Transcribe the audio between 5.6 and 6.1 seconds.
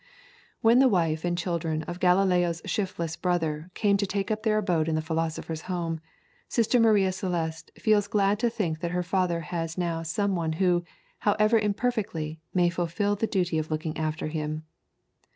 home,